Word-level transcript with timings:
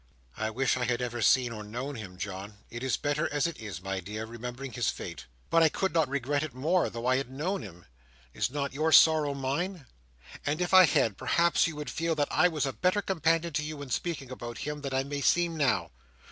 "I 0.35 0.49
wish 0.49 0.77
I 0.77 0.85
had 0.85 0.99
ever 0.99 1.21
seen 1.21 1.51
or 1.51 1.63
known 1.63 1.93
him, 1.93 2.17
John." 2.17 2.57
"It 2.71 2.81
is 2.81 2.97
better 2.97 3.31
as 3.31 3.45
it 3.45 3.59
is, 3.59 3.83
my 3.83 3.99
dear, 3.99 4.25
remembering 4.25 4.71
his 4.71 4.89
fate." 4.89 5.27
"But 5.51 5.61
I 5.61 5.69
could 5.69 5.93
not 5.93 6.09
regret 6.09 6.41
it 6.41 6.55
more, 6.55 6.89
though 6.89 7.05
I 7.05 7.17
had 7.17 7.29
known 7.29 7.61
him. 7.61 7.85
Is 8.33 8.49
not 8.49 8.73
your 8.73 8.91
sorrow 8.91 9.35
mine? 9.35 9.85
And 10.43 10.59
if 10.59 10.73
I 10.73 10.85
had, 10.85 11.19
perhaps 11.19 11.67
you 11.67 11.75
would 11.75 11.91
feel 11.91 12.15
that 12.15 12.29
I 12.31 12.47
was 12.47 12.65
a 12.65 12.73
better 12.73 13.03
companion 13.03 13.53
to 13.53 13.63
you 13.63 13.79
in 13.83 13.91
speaking 13.91 14.31
about 14.31 14.57
him, 14.57 14.81
than 14.81 14.91
I 14.91 15.03
may 15.03 15.21
seem 15.21 15.55
now." 15.55 15.91